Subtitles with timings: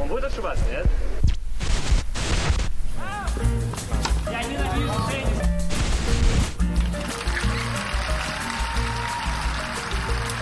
[0.00, 0.86] Он будет отшиваться, нет?
[4.30, 5.42] Я ненавижу теннис.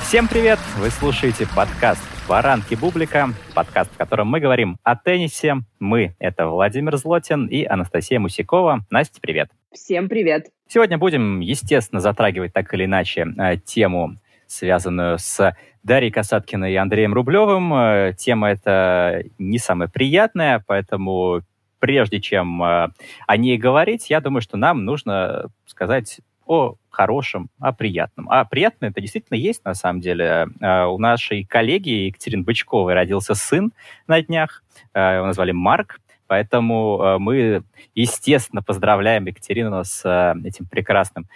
[0.07, 0.59] Всем привет!
[0.79, 5.57] Вы слушаете подкаст «Баранки Бублика», подкаст, в котором мы говорим о теннисе.
[5.79, 8.87] Мы— это Владимир Злотин и Анастасия Мусякова.
[8.91, 9.51] Настя, привет!
[9.73, 10.49] Всем привет!
[10.67, 14.17] Сегодня будем, естественно, затрагивать так или иначе э, тему,
[14.53, 17.75] связанную с Дарьей Касаткиной и Андреем Рублевым.
[17.75, 21.41] Э, тема эта не самая приятная, поэтому
[21.81, 22.89] прежде чем э,
[23.27, 28.29] о ней говорить, я думаю, что нам нужно сказать о хорошем, о приятном.
[28.31, 30.49] А приятное это действительно есть, на самом деле.
[30.61, 33.73] Э, у нашей коллеги Екатерины Бычковой родился сын
[34.07, 34.63] на днях.
[34.95, 36.01] Его назвали Марк.
[36.33, 37.63] Поэтому э, мы,
[37.95, 41.27] естественно, поздравляем Екатерину с этим прекрасным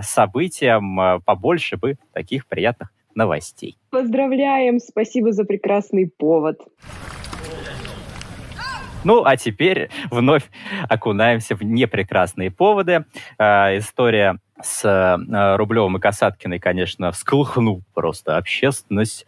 [0.00, 1.20] событием.
[1.24, 3.76] Побольше бы таких приятных новостей.
[3.90, 6.60] Поздравляем, спасибо за прекрасный повод.
[9.02, 10.44] Ну, а теперь вновь
[10.88, 13.04] окунаемся в непрекрасные поводы.
[13.38, 19.26] Э, история с э, Рублевым и Касаткиной, конечно, всколыхнул просто общественность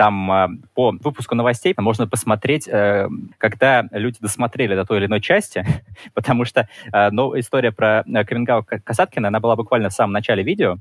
[0.00, 3.06] там э, по выпуску новостей можно посмотреть, э,
[3.36, 5.62] когда люди досмотрели до той или иной части,
[6.14, 10.78] потому что э, ну, история про Камингау Касаткина, она была буквально в самом начале видео,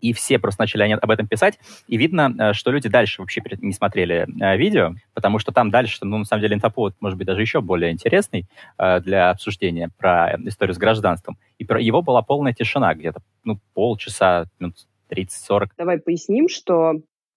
[0.00, 3.72] и все просто начали об этом писать, и видно, э, что люди дальше вообще не
[3.72, 7.42] смотрели э, видео, потому что там дальше, ну, на самом деле, инфоповод может быть даже
[7.42, 8.46] еще более интересный
[8.78, 11.38] э, для обсуждения про историю с гражданством.
[11.58, 14.74] И про его была полная тишина где-то, ну, полчаса, минут
[15.08, 15.68] 30-40.
[15.78, 16.96] Давай поясним, что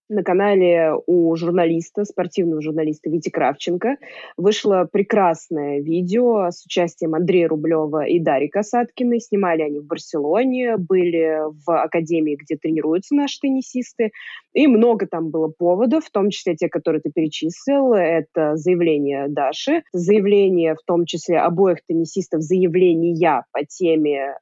[0.09, 3.97] на канале у журналиста, спортивного журналиста Вити Кравченко
[4.37, 9.21] вышло прекрасное видео с участием Андрея Рублева и Дарьи Касаткиной.
[9.21, 14.11] Снимали они в Барселоне, были в академии, где тренируются наши теннисисты.
[14.53, 17.93] И много там было поводов, в том числе те, которые ты перечислил.
[17.93, 24.35] Это заявление Даши, заявление в том числе обоих теннисистов, заявления по теме э,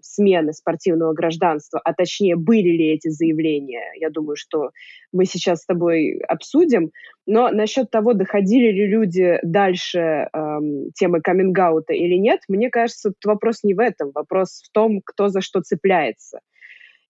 [0.00, 3.92] смены спортивного гражданства, а точнее, были ли эти заявления.
[3.98, 4.70] Я думаю, что
[5.12, 6.90] мы сейчас с тобой обсудим.
[7.26, 11.58] Но насчет того, доходили ли люди дальше эм, темы каминг
[11.90, 14.10] или нет, мне кажется, тут вопрос не в этом.
[14.14, 16.40] Вопрос в том, кто за что цепляется.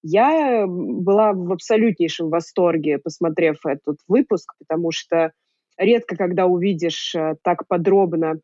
[0.03, 5.33] Я была в абсолютнейшем восторге, посмотрев этот выпуск, потому что
[5.77, 8.41] редко, когда увидишь э, так подробно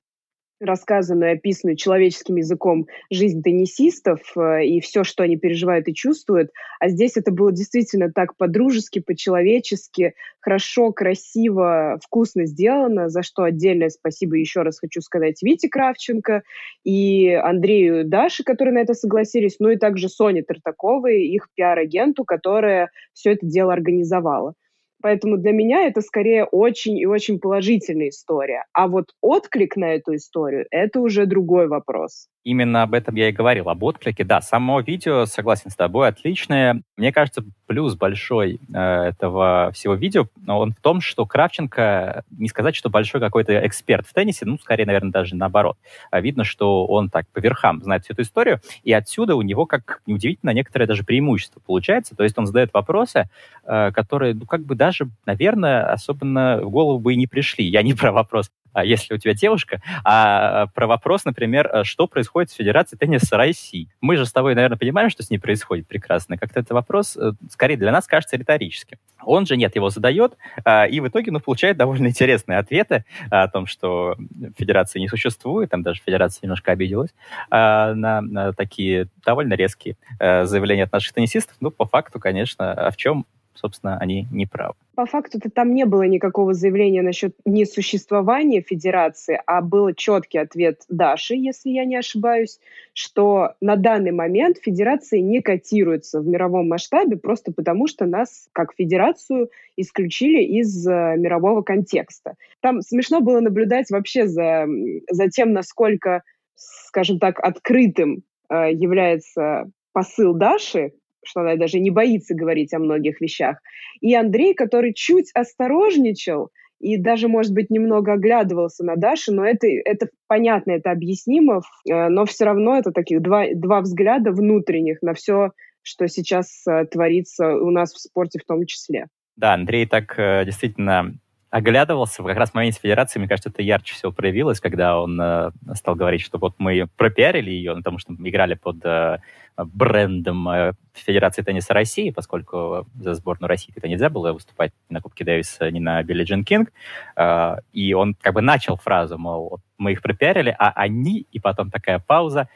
[0.61, 6.51] рассказанную, описанную человеческим языком жизнь теннисистов э, и все, что они переживают и чувствуют.
[6.81, 13.91] А здесь это было действительно так по-дружески, по-человечески, хорошо, красиво, вкусно сделано, за что отдельное
[13.91, 16.43] спасибо еще раз хочу сказать Вите Кравченко
[16.85, 22.91] и Андрею Даши, которые на это согласились, ну и также Соне Тартаковой, их пиар-агенту, которая
[23.13, 24.55] все это дело организовала.
[25.03, 28.65] Поэтому для меня это скорее очень и очень положительная история.
[28.73, 32.29] А вот отклик на эту историю— это уже другой вопрос.
[32.47, 34.23] Именно об этом я и говорил, об отклике.
[34.23, 36.81] Да, само видео, согласен с тобой, отличное.
[36.97, 42.77] Мне кажется, плюс большой э, этого всего видео, он в том, что Кравченко, не сказать,
[42.77, 45.77] что большой какой-то эксперт в теннисе, ну, скорее, наверное, даже наоборот.
[46.13, 49.67] А видно, что он так по верхам знает всю эту историю, и отсюда у него,
[49.67, 52.15] как неудивительно, некоторое даже преимущество получается.
[52.15, 53.29] То есть он задает вопросы,
[53.65, 57.65] э, которые, ну, как бы даже, наверное, особенно в голову бы и не пришли.
[57.65, 58.53] Я не про вопрос
[58.85, 63.89] если у тебя девушка, а про вопрос, например, э, что происходит с Федерацией тенниса России.
[64.01, 66.37] Мы же с тобой, наверное, понимаем, что с ней происходит прекрасно.
[66.37, 68.99] Как-то это вопрос, э, скорее, для нас кажется риторическим.
[69.25, 73.49] Он же нет, его задает, а, и в итоге ну, получает довольно интересные ответы о
[73.49, 74.17] том, что
[74.57, 77.11] Федерации не существует, там даже Федерация немножко обиделась
[77.51, 81.57] а, на, на такие довольно резкие э, заявления от наших теннисистов.
[81.61, 83.27] Ну, по факту, конечно, а в чем
[83.57, 84.75] собственно, они не правы.
[84.95, 91.35] По факту-то там не было никакого заявления насчет несуществования федерации, а был четкий ответ Даши,
[91.35, 92.59] если я не ошибаюсь,
[92.95, 98.73] что на данный момент федерации не котируются в мировом масштабе просто потому, что нас как
[98.75, 102.37] федерацию исключили из э, мирового контекста.
[102.61, 104.67] Там смешно было наблюдать вообще за,
[105.11, 106.23] за тем, насколько,
[106.55, 110.93] скажем так, открытым э, является посыл Даши
[111.27, 113.59] что она даже не боится говорить о многих вещах.
[114.01, 119.67] И Андрей, который чуть осторожничал и даже, может быть, немного оглядывался на Дашу, но это,
[119.67, 125.15] это понятно, это объяснимо, э, но все равно это таких два, два взгляда внутренних на
[125.15, 125.53] все,
[125.83, 129.07] что сейчас э, творится у нас в спорте в том числе.
[129.37, 131.15] Да, Андрей так э, действительно
[131.51, 135.51] оглядывался как раз в моменте федерации, мне кажется, это ярче всего проявилось, когда он э,
[135.75, 139.19] стал говорить, что вот мы пропиарили ее, ну, потому что мы играли под э,
[139.57, 145.01] брендом э, Федерации тенниса России, поскольку за сборную России это нельзя было выступать ни на
[145.01, 146.73] Кубке Дэвиса, ни на Билли Джин Кинг.
[147.17, 151.71] Э, и он как бы начал фразу, мол, мы их пропиарили, а они, и потом
[151.71, 152.49] такая пауза,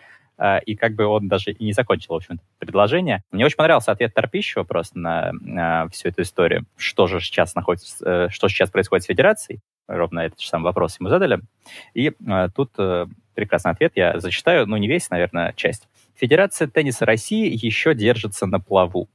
[0.64, 3.22] и как бы он даже и не закончил, в общем предложение.
[3.30, 6.64] Мне очень понравился ответ Торпищева просто на, на всю эту историю.
[6.76, 9.60] Что же сейчас находится, э, что сейчас происходит с Федерацией?
[9.86, 11.40] Ровно этот же самый вопрос ему задали.
[11.94, 13.92] И э, тут э, прекрасный ответ.
[13.96, 15.88] Я зачитаю, ну, не весь, наверное, часть.
[16.14, 19.08] Федерация тенниса России еще держится на плаву.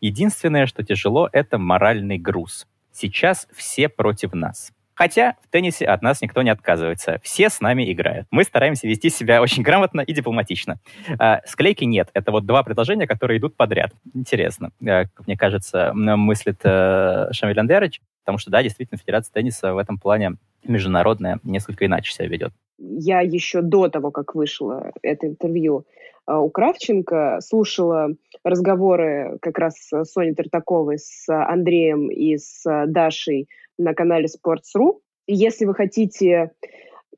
[0.00, 2.66] Единственное, что тяжело, это моральный груз.
[2.92, 4.72] Сейчас все против нас.
[4.96, 7.20] Хотя в теннисе от нас никто не отказывается.
[7.22, 8.26] Все с нами играют.
[8.30, 10.80] Мы стараемся вести себя очень грамотно и дипломатично.
[11.18, 12.08] А, склейки нет.
[12.14, 13.92] Это вот два предложения, которые идут подряд.
[14.14, 14.70] Интересно.
[14.80, 19.78] А, как мне кажется, мыслит а, Шамиль Андерович, потому что, да, действительно, Федерация тенниса в
[19.78, 22.52] этом плане международная несколько иначе себя ведет.
[22.78, 25.84] Я еще до того, как вышло это интервью
[26.24, 28.08] а, у Кравченко, слушала
[28.44, 33.48] разговоры как раз с Соней Тартаковой, с Андреем и с Дашей
[33.78, 35.00] на канале Sports.ru.
[35.26, 36.52] Если вы хотите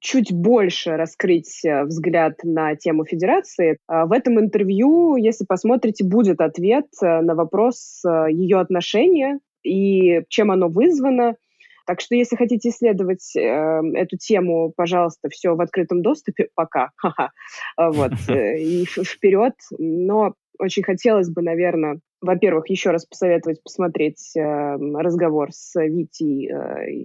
[0.00, 3.78] чуть больше раскрыть э, взгляд на тему федерации.
[3.87, 10.22] А, в этом интервью, если посмотрите, будет ответ э, на вопрос э, ее отношения и
[10.28, 11.37] чем оно вызвано.
[11.87, 16.90] Так что, если хотите исследовать э, эту тему, пожалуйста, все в открытом доступе пока.
[17.76, 18.12] Вот.
[18.28, 19.54] И вперед.
[19.78, 27.05] Но очень хотелось бы, наверное, во-первых, еще раз посоветовать посмотреть э, разговор с Витей, э,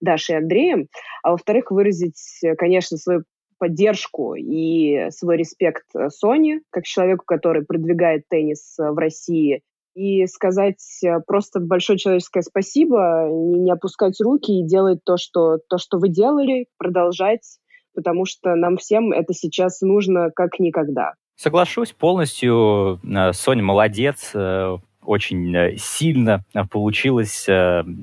[0.00, 0.88] Дашей и Андреем,
[1.22, 3.22] а во-вторых, выразить, конечно, свою
[3.58, 9.62] поддержку и свой респект Соне, как человеку, который продвигает теннис в России,
[9.94, 15.58] и сказать э, просто большое человеческое спасибо, не, не опускать руки и делать то что,
[15.68, 17.58] то, что вы делали, продолжать,
[17.94, 21.14] потому что нам всем это сейчас нужно как никогда.
[21.36, 23.00] Соглашусь полностью.
[23.02, 27.46] Э, Соня молодец, э, очень э, сильно получилось.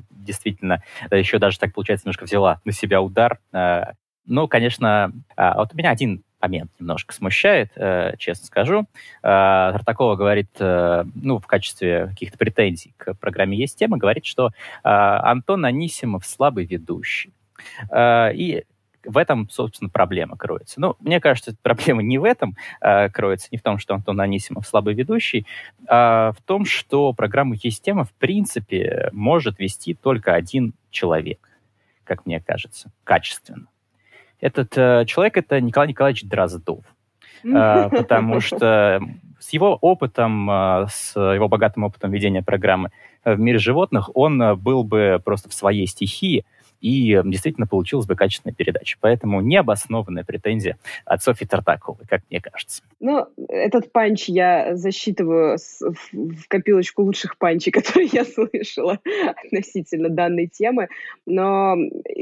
[0.09, 3.39] Действительно, еще даже так, получается, немножко взяла на себя удар.
[4.27, 7.71] Ну, конечно, а, вот у меня один момент немножко смущает,
[8.19, 8.85] честно скажу.
[9.23, 14.51] Тартакова говорит, ну, в качестве каких-то претензий к программе «Есть тема», говорит, что
[14.83, 17.33] Антон Анисимов слабый ведущий.
[17.91, 18.63] И
[19.05, 20.79] в этом, собственно, проблема кроется.
[20.79, 24.67] Ну, мне кажется, проблема не в этом э, кроется, не в том, что Антон Анисимов
[24.67, 25.45] слабый ведущий,
[25.87, 31.39] а в том, что программу «Есть тема» в принципе может вести только один человек,
[32.03, 33.67] как мне кажется, качественно.
[34.39, 36.83] Этот э, человек— это Николай Николаевич Дроздов.
[37.43, 39.01] Э, потому что
[39.39, 42.91] с его опытом, э, с его богатым опытом ведения программы
[43.23, 46.43] в мире животных, он был бы просто в своей стихии,
[46.81, 48.97] и действительно получилась бы качественная передача.
[48.99, 52.83] Поэтому необоснованная претензия от Софьи Тартаковой, как мне кажется.
[52.99, 55.57] Ну, этот панч я засчитываю
[56.11, 58.99] в копилочку лучших панчей, которые я слышала
[59.45, 60.89] относительно данной темы.
[61.25, 61.75] Но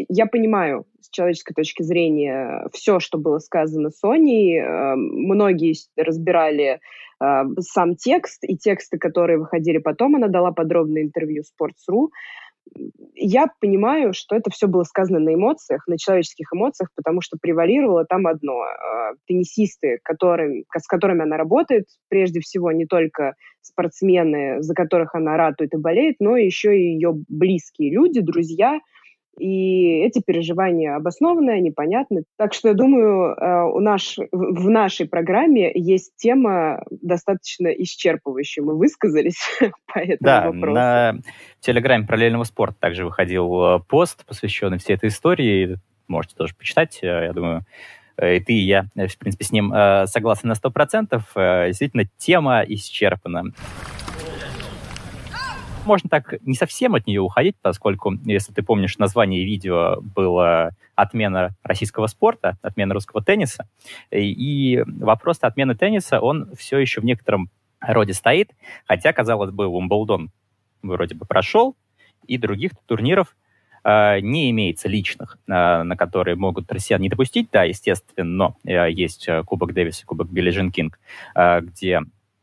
[0.10, 4.60] я понимаю с человеческой точки зрения все, что было сказано Соней.
[4.60, 6.80] Э, многие разбирали
[7.22, 10.16] э, сам текст и тексты, которые выходили потом.
[10.16, 12.10] Она дала подробное интервью Sports.ru
[13.20, 18.06] я понимаю, что это все было сказано на эмоциях, на человеческих эмоциях, потому что превалировало
[18.06, 18.64] там одно.
[18.64, 25.38] Э, теннисисты, которым, с которыми она работает, прежде всего не только спортсмены, за которых она
[25.38, 28.80] ратует и болеет, но еще и ее близкие люди, друзья–
[29.40, 32.24] и эти переживания обоснованы, они понятны.
[32.38, 38.62] Так что я думаю, э, у наш, в нашей программе есть тема достаточно исчерпывающая.
[38.62, 39.40] Мы высказались
[39.94, 40.74] по этому да, вопросу.
[40.74, 41.16] На
[41.60, 45.78] телеграме параллельного спорта также выходил э, пост, посвященный всей этой истории.
[46.08, 47.64] Можете тоже почитать, э, я думаю,
[48.22, 49.74] и ты, и я, в принципе, с ним
[50.06, 51.68] согласны на 100%.
[51.70, 53.54] Действительно, тема исчерпана
[55.90, 61.56] можно так не совсем от нее уходить, поскольку, если ты помнишь, название видео было «Отмена
[61.64, 63.68] российского спорта», «Отмена русского тенниса».
[64.12, 67.50] И вопрос отмены тенниса, он все еще в некотором
[67.82, 68.52] роде стоит,
[68.86, 70.30] хотя, казалось бы, Умблдон
[70.84, 71.76] вроде бы прошел,
[72.28, 73.36] и других турниров
[73.84, 77.50] э, не имеется личных, э, на которые могут россиян не допустить.
[77.52, 81.00] Да, естественно, но э, есть Кубок Дэвиса, Кубок Билли Джин Кинг,
[81.36, 82.02] где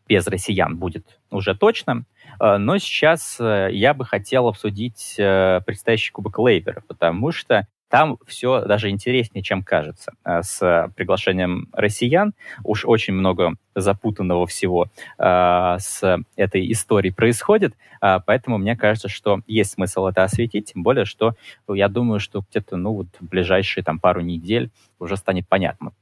[0.09, 2.05] без россиян будет уже точно.
[2.41, 8.19] Э, но сейчас э, я бы хотел обсудить э, предстоящий Кубок Лейвера, потому что там
[8.27, 10.13] все даже интереснее, чем кажется.
[10.25, 12.35] С приглашением россиян
[12.65, 16.03] уж очень много запутанного всего с
[16.35, 21.37] этой историей происходит, поэтому мне кажется, что есть смысл это осветить, тем более, что
[21.69, 25.93] я думаю, что где-то, ну, вот в ближайшие там пару недель уже станет понятно,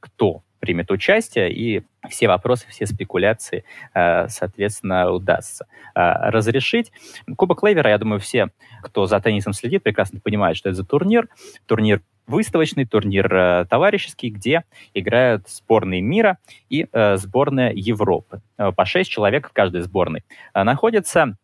[0.00, 6.00] кто примет участие, и все вопросы, все спекуляции, э, соответственно, удастся э,
[6.30, 6.92] разрешить.
[7.36, 8.48] Кубок Лейвера, я думаю, все,
[8.82, 11.28] кто за теннисом следит, прекрасно понимают, что это за турнир.
[11.66, 16.38] Турнир выставочный, турнир э, товарищеский, где играют сборные мира
[16.68, 18.40] и сборная Европы.
[18.56, 20.24] По шесть человек в каждой сборной
[20.54, 21.36] находится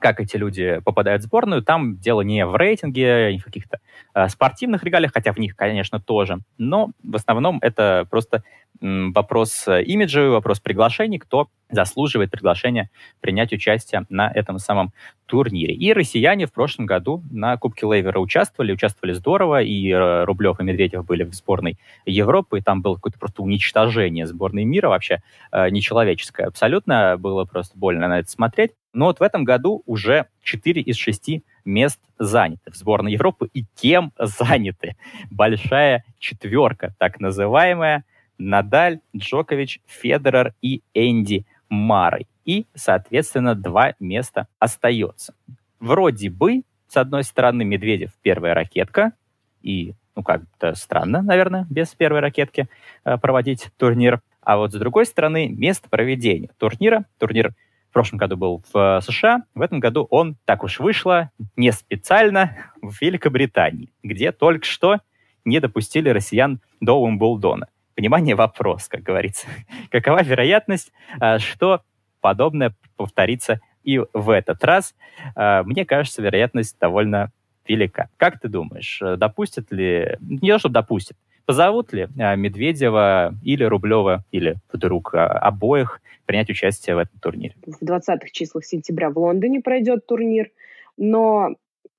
[0.00, 3.78] как эти люди попадают в сборную, там дело не в рейтинге, не в каких-то
[4.14, 8.42] э, спортивных регалиях, хотя в них, конечно, тоже, но в основном это просто
[8.80, 14.92] вопрос э, имиджа, вопрос приглашений, кто заслуживает приглашения принять участие на этом самом
[15.26, 15.74] турнире.
[15.74, 20.64] И россияне в прошлом году на Кубке Лейвера участвовали, участвовали здорово, и э, Рублев и
[20.64, 25.22] Медведев были в сборной Европы, и там было какое-то просто уничтожение сборной мира, вообще
[25.52, 28.72] э, нечеловеческое абсолютно, было просто больно на это смотреть.
[28.96, 33.66] Но вот в этом году уже 4 из 6 мест заняты в сборной Европы, и
[33.76, 34.96] кем заняты?
[35.30, 38.04] Большая четверка, так называемая,
[38.38, 42.26] Надаль, Джокович, Федерер и Энди Марой.
[42.46, 45.34] И, соответственно, два места остается.
[45.78, 49.12] Вроде бы, с одной стороны, Медведев первая ракетка,
[49.60, 52.66] и, ну, как-то странно, наверное, без первой ракетки
[53.04, 54.22] э, проводить турнир.
[54.40, 57.04] А вот с другой стороны, место проведения турнира.
[57.18, 57.52] Турнир
[57.96, 63.00] прошлом году был в США, в этом году он, так уж вышло, не специально в
[63.00, 64.98] Великобритании, где только что
[65.46, 67.68] не допустили россиян до Уимблдона.
[67.96, 69.46] Внимание, вопрос, как говорится.
[69.90, 71.80] Какова вероятность, а, что
[72.20, 74.94] подобное повторится и в этот раз?
[75.34, 77.32] А, мне кажется, вероятность довольно
[77.66, 78.10] велика.
[78.18, 84.24] Как ты думаешь, допустят ли, не то, чтобы допустят, позовут ли а, Медведева или Рублева,
[84.32, 87.54] или вдруг обоих принять участие в этом турнире?
[87.64, 90.50] В 20-х числах сентября в Лондоне пройдет турнир,
[90.96, 91.50] но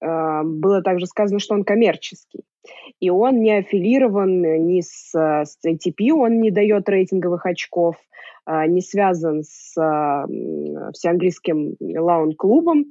[0.01, 2.43] э, было также сказано, что он коммерческий
[2.99, 7.95] и он не аффилирован ни с, с ATP, он не дает рейтинговых очков,
[8.45, 10.25] а, не связан с а,
[10.93, 12.85] всеанглийским лаун-клубом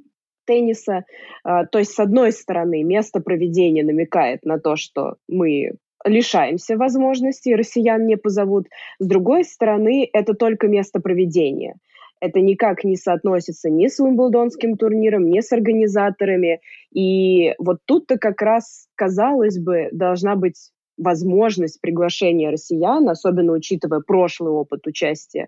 [0.45, 1.05] тенниса.
[1.43, 5.73] А, то есть, с одной стороны, место проведения намекает на то, что мы
[6.05, 8.67] лишаемся возможности, россиян не позовут.
[8.99, 11.75] С другой стороны, это только место проведения–
[12.19, 16.61] это никак не соотносится ни с Уимблдонским турниром, ни с организаторами.
[16.93, 24.51] И вот тут-то как раз, казалось бы, должна быть возможность приглашения россиян, особенно учитывая прошлый
[24.51, 25.43] опыт участия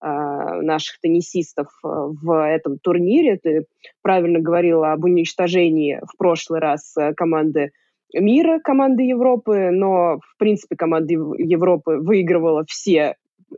[0.00, 3.36] э, наших теннисистов э, в этом турнире.
[3.36, 3.66] Ты
[4.00, 7.72] правильно говорила об уничтожении в прошлый раз э, команды
[8.20, 13.16] мира, команды Европы, но, в принципе, команда Европы выигрывала все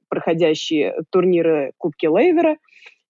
[0.08, 2.56] проходящие турниры Кубки Лейвера.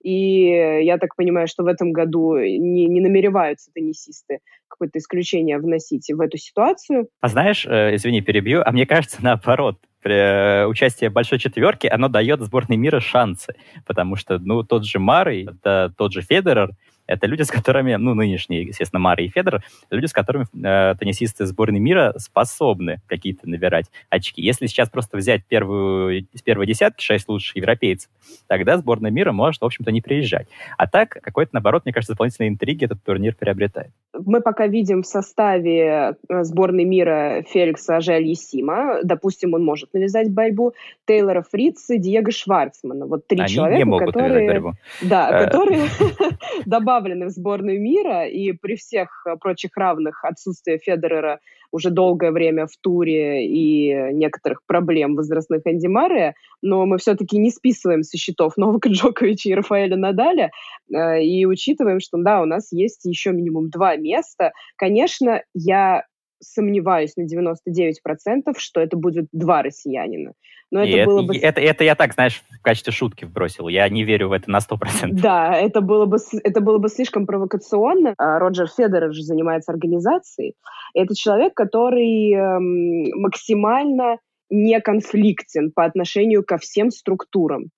[0.02, 0.44] И
[0.82, 4.38] я так понимаю, что в этом году не, не намереваются теннисисты
[4.68, 7.08] какое-то исключение вносить в эту ситуацию.
[7.20, 12.08] А знаешь, э, извини, перебью, а мне кажется, наоборот, при э, участии большой четверки оно
[12.08, 16.70] дает сборной мира шансы, потому что, ну, тот же Марый, тот же Федерер,
[17.06, 21.46] это люди, с которыми, ну, нынешние, естественно, Мари и Федор, люди, с которыми э, теннисисты
[21.46, 24.42] сборной мира способны какие-то набирать очки.
[24.42, 28.10] Если сейчас просто взять первую, из первой десятки шесть лучших европейцев,
[28.46, 30.48] тогда сборная мира может, в общем-то, не приезжать.
[30.76, 33.90] А так, какой-то, наоборот, мне кажется, дополнительные интриги этот турнир приобретает.
[34.24, 39.00] Мы пока видим в составе э, сборной мира Феликса Ажаль-Есима.
[39.02, 40.74] Допустим, он может навязать борьбу.
[41.06, 43.06] Тейлора Фрица, Диего Шварцмана.
[43.06, 44.48] Вот три Они человека, не могут которые...
[44.48, 44.72] борьбу.
[45.02, 45.84] Да, э, которые
[46.66, 51.40] добавлены в сборную мира, и при всех э, прочих равных отсутствие Федерера
[51.72, 57.50] уже долгое время в туре и некоторых проблем возрастных Энди Мария, но мы все-таки не
[57.50, 60.50] списываем со счетов Новака Джоковича и Рафаэля Надаля,
[60.88, 64.52] и учитываем, что да, у нас есть еще минимум два места.
[64.76, 66.04] Конечно, я
[66.40, 70.32] сомневаюсь на 99%, что это будет два россиянина.
[70.70, 71.36] Но это, это было бы...
[71.36, 73.68] Это, это я так, знаешь, в качестве шутки вбросил.
[73.68, 75.12] Я не верю в это на 100%.
[75.12, 78.14] Да, это было бы, это было бы слишком провокационно.
[78.18, 80.54] А Роджер Федерер же занимается организацией.
[80.94, 84.18] Это человек, который эм, максимально
[84.50, 87.70] не конфликтен по отношению ко всем структурам.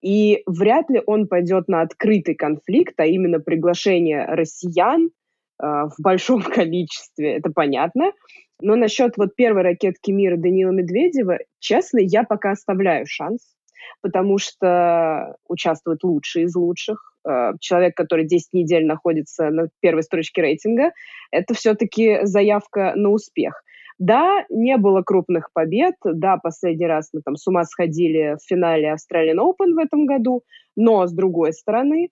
[0.00, 5.10] И вряд ли он пойдет на открытый конфликт, а именно приглашение россиян
[5.58, 8.12] в большом количестве, это понятно.
[8.60, 13.54] Но насчет вот первой ракетки мира Данила Медведева, честно, я пока оставляю шанс,
[14.02, 17.12] потому что участвуют лучшие из лучших.
[17.28, 20.92] Э, человек, который 10 недель находится на первой строчке рейтинга,
[21.30, 23.62] это все-таки заявка на успех.
[23.98, 28.94] Да, не было крупных побед, да, последний раз мы там с ума сходили в финале
[28.94, 30.42] Australian Open в этом году,
[30.74, 32.08] но, с другой стороны,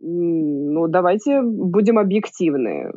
[0.00, 2.92] ну, давайте будем объективны.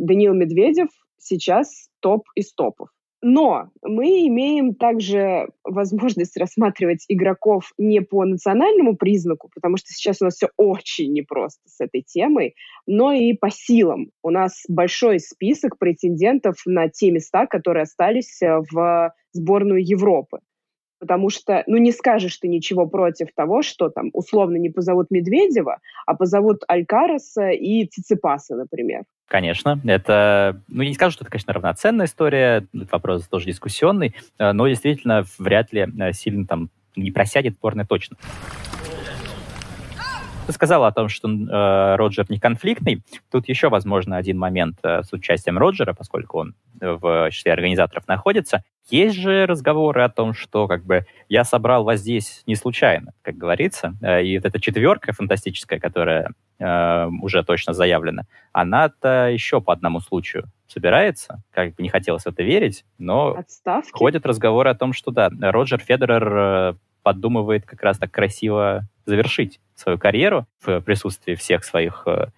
[0.00, 2.88] Даниил Медведев сейчас топ из топов.
[3.24, 10.24] Но мы имеем также возможность рассматривать игроков не по национальному признаку, потому что сейчас у
[10.24, 14.10] нас все очень непросто с этой темой, но и по силам.
[14.24, 20.40] У нас большой список претендентов на те места, которые остались э, в сборную Европы.
[21.02, 25.80] Потому что, ну, не скажешь ты ничего против того, что там условно не позовут Медведева,
[26.06, 29.02] а позовут Алькараса и Циципаса, например.
[29.26, 34.14] Конечно, это, ну, я не скажу, что это, конечно, равноценная история, этот вопрос тоже дискуссионный,
[34.38, 38.16] э, но действительно вряд ли э, сильно там не просядет сборная точно.
[40.46, 43.02] Ты сказала о том, что э, Роджер не конфликтный.
[43.30, 48.64] Тут еще, возможно, один момент э, с участием Роджера, поскольку он в числе организаторов находится.
[48.90, 53.36] Есть же разговоры о том, что как бы я собрал вас здесь не случайно, как
[53.36, 53.94] говорится.
[54.02, 60.00] Э, и вот эта четверка фантастическая, которая э, уже точно заявлена, она-то еще по одному
[60.00, 61.42] случаю собирается.
[61.52, 63.90] Как бы не хотелось в это верить, но Отставки?
[63.92, 69.60] ходят разговоры о том, что да, Роджер Федерер э, подумывает как раз так красиво завершить
[69.82, 72.28] свою карьеру в присутствии всех своих э,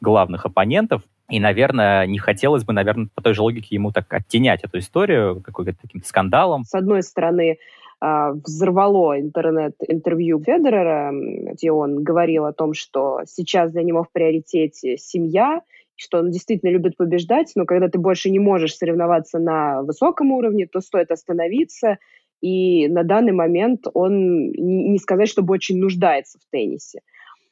[0.00, 1.02] главных оппонентов.
[1.30, 5.40] И, наверное, не хотелось бы, наверное, по той же логике ему так оттенять эту историю
[5.40, 6.64] какой-то таким скандалом.
[6.64, 7.58] С одной стороны,
[8.00, 14.98] а, взорвало интернет-интервью Федерера, где он говорил о том, что сейчас для него в приоритете
[14.98, 15.62] семья,
[15.96, 20.66] что он действительно любит побеждать, но когда ты больше не можешь соревноваться на высоком уровне,
[20.66, 21.98] то стоит остановиться
[22.44, 27.00] и на данный момент он не сказать, чтобы очень нуждается в теннисе.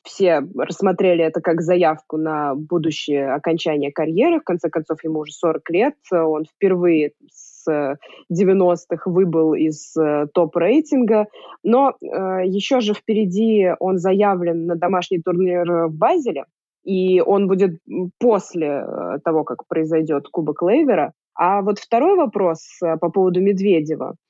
[0.02, 4.40] Все рассмотрели это как заявку на будущее окончание карьеры.
[4.40, 5.94] В конце концов, ему уже 40 лет.
[6.10, 7.96] Он впервые с
[8.30, 11.28] 90-х выбыл из э, топ-рейтинга.
[11.62, 16.44] Но э, еще же впереди он заявлен на домашний турнир в Базеле.
[16.84, 17.78] И он будет
[18.18, 21.14] после э, того, как произойдет Кубок Лейвера.
[21.34, 24.16] А вот второй вопрос э, по поводу Медведева–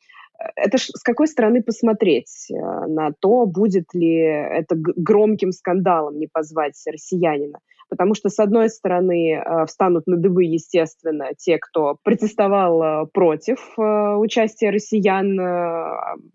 [0.57, 2.55] это ж с какой стороны посмотреть э,
[2.87, 7.59] на то, будет ли это громким скандалом не позвать россиянина.
[7.89, 13.75] Потому что, с одной стороны, э, встанут на дыбы, естественно, те, кто протестовал э, против
[13.77, 15.39] участия россиян.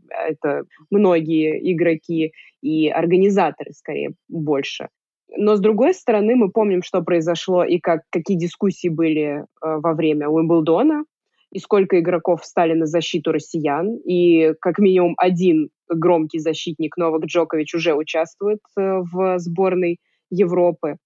[0.10, 4.89] Это многие игроки и организаторы, скорее, больше.
[5.36, 10.30] Но, с другой стороны, мы помним, что произошло и как, какие дискуссии были во время
[10.30, 11.04] Уимблдона,
[11.52, 17.76] и сколько игроков встали на защиту россиян, и как минимум один громкий защитник Новак Джокович
[17.76, 20.98] уже участвует э, в сборной Европы.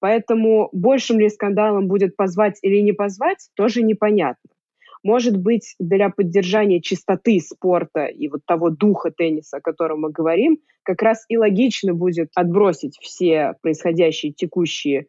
[0.00, 4.50] Поэтому большим ли скандалом будет позвать или не позвать, тоже непонятно.
[5.02, 10.58] Может быть, для поддержания чистоты спорта и вот того духа тенниса, о котором мы говорим,
[10.82, 15.06] как раз и логично будет отбросить все происходящие текущие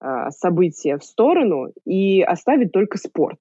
[0.00, 3.38] э, события в сторону и оставить только спорт.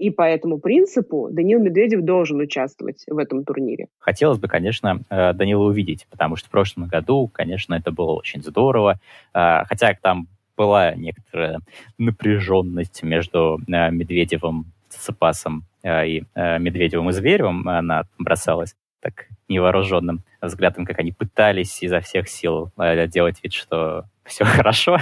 [0.00, 3.88] И по этому принципу Данил Медведев должен участвовать в этом турнире.
[3.98, 8.42] Хотелось бы, конечно, э, Данила увидеть, потому что в прошлом году, конечно, это было очень
[8.42, 8.98] здорово.
[9.34, 11.60] Э, хотя там была некоторая
[11.98, 17.68] напряженность между э, Медведевым, Цепасом и Медведевым и Зверевым.
[17.68, 22.72] Она бросалась так невооруженным взглядом, как они пытались изо всех сил
[23.08, 24.98] делать вид, что все хорошо,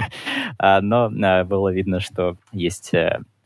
[0.59, 1.09] но
[1.45, 2.93] было видно, что есть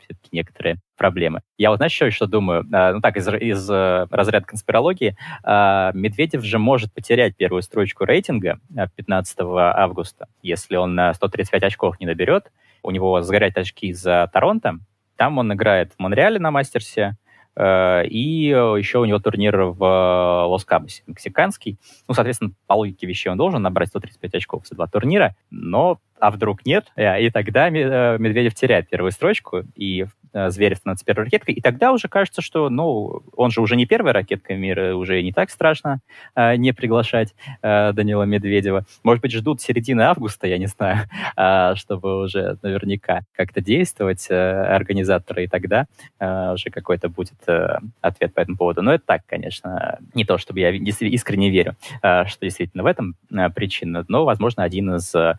[0.03, 1.41] все-таки некоторые проблемы.
[1.57, 2.65] Я вот, знаешь, еще что думаю?
[2.71, 8.05] А, ну так, из, из э, разряда конспирологии, а, Медведев же может потерять первую строчку
[8.05, 8.61] рейтинга
[8.95, 12.53] 15 августа, если он на 135 очков не наберет.
[12.83, 14.79] У него сгорят очки за Торонто.
[15.17, 17.17] Там он играет в Монреале на Мастерсе,
[17.57, 21.79] э, и еще у него турнир в э, Лос-Кабосе, мексиканский.
[22.07, 26.31] Ну, соответственно, по логике вещей он должен набрать 135 очков за два турнира, но а
[26.31, 26.93] вдруг нет?
[26.95, 32.07] И тогда Медведев теряет первую строчку, и Э, Зверев становится первой ракеткой, и тогда уже
[32.07, 35.99] кажется, что, ну, он же уже не первая ракетка мира, уже не так страшно
[36.35, 38.85] э, не приглашать э, Данила Медведева.
[39.03, 44.35] Может быть, ждут середины августа, я не знаю, э, чтобы уже наверняка как-то действовать э,
[44.35, 45.85] организаторы, и тогда
[46.19, 48.81] э, уже какой-то будет э, ответ по этому поводу.
[48.81, 53.15] Но это так, конечно, не то, чтобы я искренне верю, э, что действительно в этом
[53.31, 55.35] э, причина, но, возможно, один из э,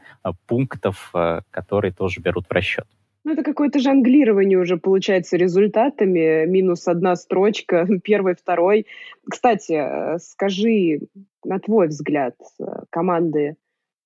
[0.46, 2.86] пунктов, э, которые тоже берут в расчет.
[3.24, 6.44] Ну, это какое-то жонглирование уже получается результатами.
[6.44, 8.86] Минус одна строчка, первый, второй.
[9.28, 11.00] Кстати, э, скажи,
[11.42, 13.56] на твой взгляд, э, команды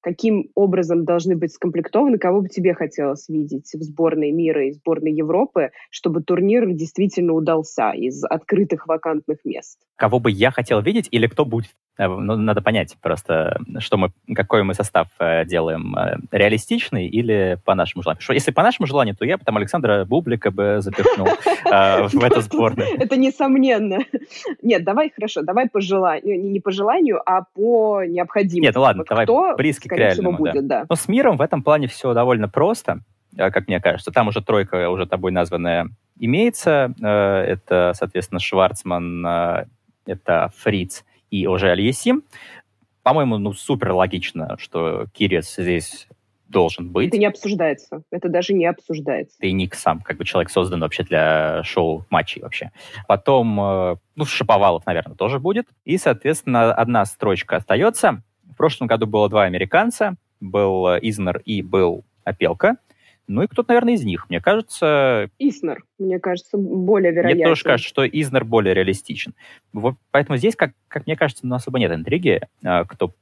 [0.01, 5.13] каким образом должны быть скомплектованы, кого бы тебе хотелось видеть в сборной мира и сборной
[5.13, 9.79] Европы, чтобы турнир действительно удался из открытых вакантных мест?
[9.97, 14.11] Кого бы я хотел видеть или кто будет Э, ну, надо понять просто, что мы,
[14.35, 18.23] какой мы состав э, делаем, э, реалистичный или по нашему желанию.
[18.23, 22.41] Что, если по нашему желанию, то я бы там Александра Бублика бы запихнул в эту
[22.41, 22.89] сборную.
[22.99, 23.99] Это несомненно.
[24.63, 28.61] Нет, давай, хорошо, давай по желанию, не по желанию, а по необходимости.
[28.61, 30.39] Нет, ладно, давай близко к реальному.
[30.89, 33.01] Но с миром в этом плане все довольно просто,
[33.37, 34.13] как мне кажется.
[34.13, 36.95] Там уже тройка, уже тобой названная, имеется.
[37.01, 39.67] Это, соответственно, Шварцман,
[40.07, 42.23] это Фриц и уже Алиесим.
[43.03, 46.09] По-моему, ну, супер логично, что Кирис здесь
[46.49, 47.09] должен быть.
[47.09, 48.03] Это не обсуждается.
[48.11, 49.37] Это даже не обсуждается.
[49.41, 52.71] И Ник сам, как бы человек создан вообще для шоу матчей вообще.
[53.07, 55.67] Потом, э, ну, Шаповалов, наверное, тоже будет.
[55.85, 58.23] И, соответственно, одна строчка остается.
[58.59, 60.17] В прошлом году было два американца.
[60.41, 62.79] Был Изнер и был Опелка.
[63.29, 64.29] Ну и кто-то, наверное, из них.
[64.29, 65.31] Мне кажется...
[65.39, 67.37] Иснер, мне кажется, более вероятно.
[67.37, 69.35] Мне тоже кажется, что Изнер более реалистичен.
[69.73, 73.15] Вот, поэтому здесь, как, как мне кажется, ну, особо нет интриги, а, кто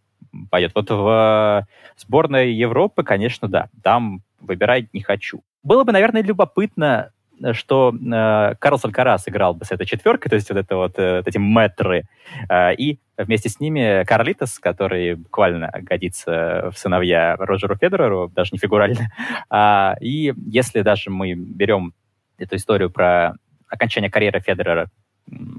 [0.48, 0.72] пойдет.
[0.74, 1.66] Вот в
[1.98, 3.68] сборной Европы, конечно, да.
[3.82, 5.42] Там выбирать не хочу.
[5.62, 7.10] Было бы, наверное, любопытно
[7.52, 11.18] что э, Карлс Алькарас играл бы с этой четверкой, то есть вот это вот, э,
[11.18, 12.04] вот эти метры,
[12.48, 18.58] э, и вместе с ними Карлитос, который буквально годится в сыновья Роджеру Федереру, даже не
[18.58, 19.10] фигурально.
[19.48, 21.92] А, и если даже мы берем
[22.38, 23.34] эту историю про
[23.68, 24.88] окончание карьеры Федерера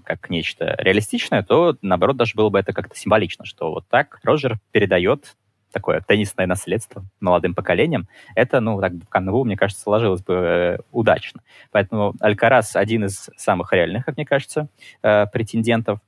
[0.03, 4.59] как нечто реалистичное, то, наоборот, даже было бы это как-то символично, что вот так Роджер
[4.71, 5.35] передает
[5.71, 10.77] такое теннисное наследство молодым поколением, это, ну, так, в канву, мне кажется, сложилось бы э,
[10.91, 11.41] удачно.
[11.71, 14.67] Поэтому Алькарас один из самых реальных, как мне кажется,
[15.03, 15.99] э, претендентов.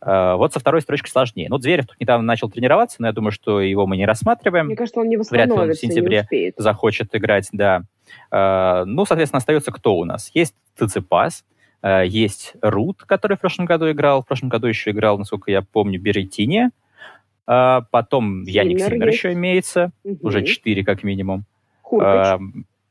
[0.00, 1.48] Э, вот со второй строчкой сложнее.
[1.48, 4.66] Ну, Зверев тут недавно начал тренироваться, но я думаю, что его мы не рассматриваем.
[4.66, 7.82] Мне кажется, он не Вряд ли он в сентябре захочет играть, да.
[8.30, 10.30] Э, ну, соответственно, остается кто у нас?
[10.34, 11.44] Есть Циципас,
[11.82, 15.62] э, есть Рут, который в прошлом году играл, в прошлом году еще играл, насколько я
[15.62, 16.70] помню, Беретини,
[17.46, 20.28] а, потом Сильмер Яник Сильмер еще имеется, угу.
[20.28, 21.44] уже четыре как минимум.
[22.00, 22.38] А,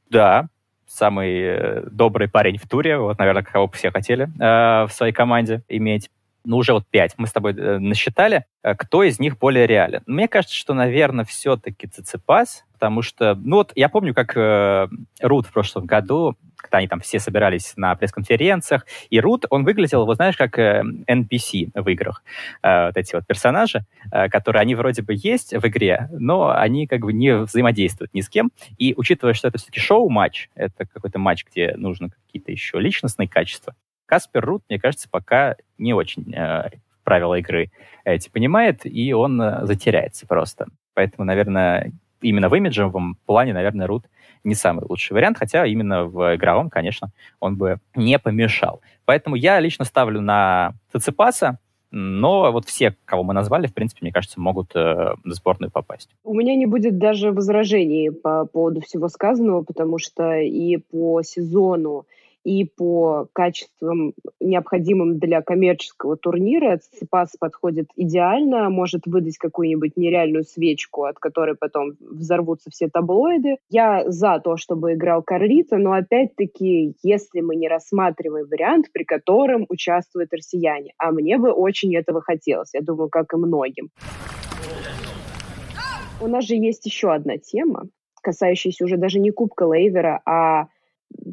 [0.10, 0.48] да,
[0.88, 5.14] самый э, добрый парень в туре, вот, наверное, кого бы все хотели э, в своей
[5.14, 6.10] команде иметь.
[6.46, 8.46] Ну, уже вот пять мы с тобой э, насчитали.
[8.62, 10.04] Э, кто из них более реален?
[10.06, 14.88] Мне кажется, что, наверное, все-таки Циципас, потому что, ну вот я помню, как э,
[15.22, 20.06] Рут в прошлом году когда они там все собирались на пресс-конференциях, и Рут, он выглядел,
[20.06, 22.24] вот знаешь, как э, NPC в играх.
[22.64, 26.88] Э, вот эти вот персонажи, э, которые они вроде бы есть в игре, но они
[26.88, 28.52] как бы не взаимодействуют ни с кем.
[28.78, 33.76] И учитывая, что это все-таки шоу-матч, это какой-то матч, где нужно какие-то еще личностные качества,
[34.06, 36.70] Каспер Рут, мне кажется, пока не очень э,
[37.04, 37.72] правила игры
[38.06, 40.68] эти понимает, и он э, затеряется просто.
[40.94, 44.06] Поэтому, наверное, именно в имиджевом плане, наверное, Рут
[44.44, 48.82] не самый лучший вариант, хотя именно в игровом, конечно, он бы не помешал.
[49.06, 51.60] Поэтому я лично ставлю на Циципаса,
[51.96, 56.10] но вот все, кого мы назвали, в принципе, мне кажется, могут э, в сборную попасть.
[56.24, 62.08] У меня не будет даже возражений по поводу всего сказанного, потому что и по сезону,
[62.44, 71.06] и по качествам, необходимым для коммерческого турнира, Циципас подходит идеально, может выдать какую-нибудь нереальную свечку,
[71.06, 73.58] от которой потом взорвутся все таблоиды.
[73.70, 79.66] Я за то, чтобы играл Карлита, но опять-таки, если мы не рассматриваем вариант, при котором
[79.70, 83.90] участвуют россияне, а мне бы очень этого хотелось, я думаю, как и многим.
[86.22, 87.88] У нас же есть еще одна тема,
[88.22, 90.68] касающаяся уже даже не Кубка Лейвера, а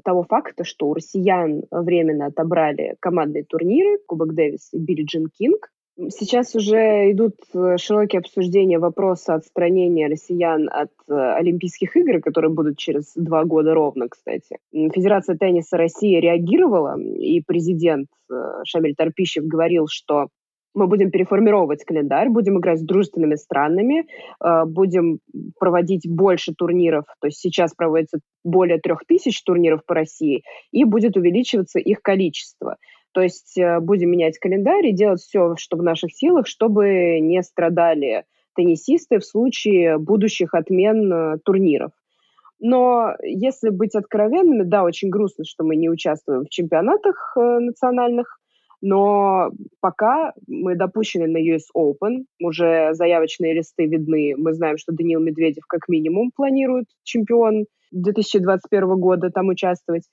[0.04, 5.70] того факта, что у россиян временно отобрали командные турниры Кубок Дэвис и Билли Джин Кинг.
[6.08, 12.78] Сейчас уже идут э, широкие обсуждения вопроса отстранения россиян от э, Олимпийских игр, которые будут
[12.78, 14.56] через два года ровно, кстати.
[14.72, 20.28] Федерация тенниса России реагировала, и президент э, Шамиль Тарпищев говорил, что
[20.74, 24.06] мы будем переформировать календарь, будем играть с дружественными странами,
[24.42, 25.18] э, будем
[25.59, 31.16] проводить больше турниров, то есть сейчас проводится более трех тысяч турниров по России, и будет
[31.16, 32.76] увеличиваться их количество.
[33.12, 37.42] То есть э, будем менять календарь и делать все, что в наших силах, чтобы не
[37.42, 41.90] страдали теннисисты в случае будущих отмен э, турниров.
[42.62, 48.39] Но если быть откровенными, да, очень грустно, что мы не участвуем в чемпионатах национальных,
[48.80, 54.34] но пока мы допущены на US Open, уже заявочные листы видны.
[54.36, 60.08] Мы знаем, что Даниил Медведев как минимум планирует чемпион 2021 года там участвовать.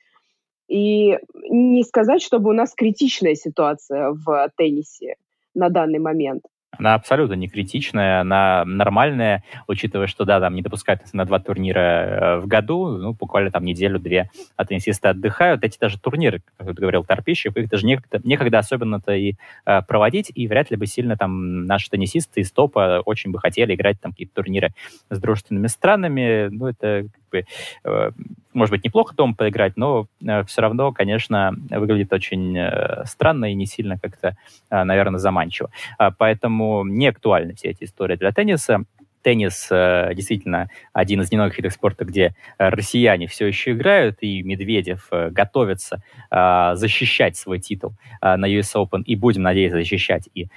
[0.67, 1.17] И
[1.49, 5.15] не сказать, чтобы у нас критичная ситуация в теннисе
[5.53, 6.43] на данный момент.
[6.71, 11.79] Она абсолютно не критичная, она нормальная, учитывая, что, да, там не допускают на два турнира
[11.79, 15.63] э, в году, ну, буквально там неделю-две а теннисисты отдыхают.
[15.63, 20.31] Эти даже турниры, как ты говорил, Торпищев, их даже некогда, некогда особенно-то и э, проводить,
[20.35, 24.11] и вряд ли бы сильно там наши теннисисты из топа очень бы хотели играть там
[24.11, 24.73] какие-то турниры
[25.09, 26.49] с дружественными странами.
[26.51, 27.45] Ну, это как бы,
[27.85, 28.11] э,
[28.57, 33.53] может быть, неплохо дома поиграть, но э, все равно, конечно, выглядит очень э, странно и
[33.53, 34.35] не сильно как-то,
[34.69, 35.69] э, наверное, заманчиво.
[35.99, 38.83] Э, поэтому не актуальны все эти истории для тенниса
[39.27, 44.41] теннис э, действительно один из немногих видов спорта, где э, россияне все еще играют, и
[44.41, 50.47] Медведев э, готовится защищать свой титул на US Open, и будем надеяться защищать и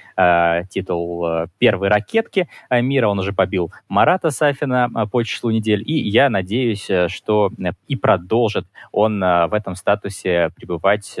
[0.69, 3.07] титул первой ракетки мира.
[3.07, 7.51] Он уже побил Марата Сафина по числу недель, и я надеюсь, что
[7.87, 11.17] и продолжит он в этом статусе пребывать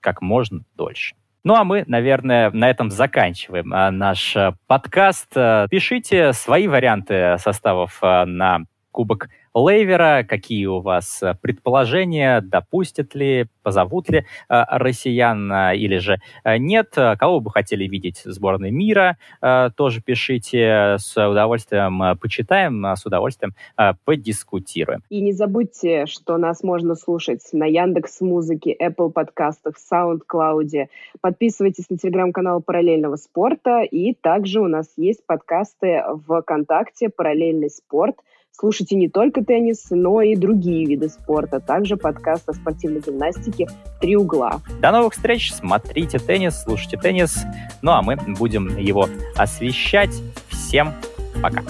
[0.00, 1.14] как можно дольше.
[1.46, 5.28] Ну, а мы, наверное, на этом заканчиваем а, наш а, подкаст.
[5.36, 13.14] А, пишите свои варианты составов а, на Кубок Лейвера, какие у вас э, предположения, допустят
[13.14, 18.70] ли, позовут ли э, россиян э, или же нет, кого бы хотели видеть в сборной
[18.70, 19.16] мира,
[19.76, 23.54] тоже пишите, с удовольствием почитаем, с удовольствием
[24.04, 25.02] подискутируем.
[25.08, 30.88] И не забудьте, что нас можно слушать на Яндекс Музыке, Apple подкастах, SoundCloud.
[31.20, 38.16] Подписывайтесь на телеграм-канал Параллельного спорта, и также у нас есть подкасты ВКонтакте «Параллельный спорт»,
[38.56, 41.58] Слушайте не только теннис, но и другие виды спорта.
[41.58, 43.68] Также подкаст о спортивной гимнастике
[44.00, 44.60] «Три угла».
[44.80, 45.52] До новых встреч.
[45.52, 47.42] Смотрите теннис, слушайте теннис.
[47.82, 50.14] Ну а мы будем его освещать.
[50.48, 50.92] Всем
[51.42, 51.64] пока.